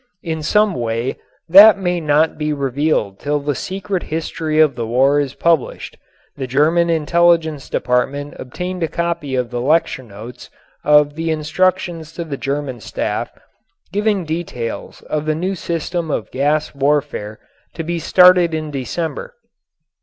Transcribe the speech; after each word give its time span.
In 0.23 0.41
some 0.41 0.73
way 0.73 1.15
that 1.47 1.77
may 1.77 1.99
not 2.01 2.35
be 2.35 2.53
revealed 2.53 3.19
till 3.19 3.39
the 3.39 3.53
secret 3.53 4.01
history 4.01 4.59
of 4.59 4.73
the 4.73 4.87
war 4.87 5.19
is 5.19 5.35
published, 5.35 5.95
the 6.35 6.47
British 6.47 6.89
Intelligence 6.89 7.69
Department 7.69 8.33
obtained 8.39 8.81
a 8.81 8.87
copy 8.87 9.35
of 9.35 9.51
the 9.51 9.61
lecture 9.61 10.01
notes 10.01 10.49
of 10.83 11.13
the 11.13 11.29
instructions 11.29 12.13
to 12.13 12.23
the 12.23 12.35
German 12.35 12.79
staff 12.79 13.29
giving 13.93 14.25
details 14.25 15.03
of 15.03 15.27
the 15.27 15.35
new 15.35 15.53
system 15.53 16.09
of 16.09 16.31
gas 16.31 16.73
warfare 16.73 17.37
to 17.75 17.83
be 17.83 17.99
started 17.99 18.55
in 18.55 18.71
December. 18.71 19.35